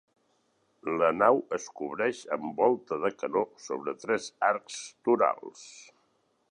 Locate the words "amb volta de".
2.37-3.13